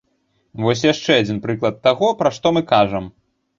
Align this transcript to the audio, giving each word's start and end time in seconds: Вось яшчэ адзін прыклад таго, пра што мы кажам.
Вось 0.63 0.81
яшчэ 0.93 1.17
адзін 1.25 1.37
прыклад 1.45 1.79
таго, 1.89 2.11
пра 2.25 2.35
што 2.41 2.55
мы 2.59 2.67
кажам. 2.75 3.05